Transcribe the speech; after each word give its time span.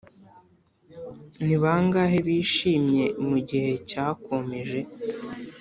ni 1.45 1.55
bangahe 1.61 2.17
bishimye 2.27 3.05
mugihe 3.27 3.71
cyakomeje, 3.89 4.79